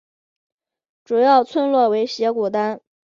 [1.05, 2.81] 主要村落为斜古丹。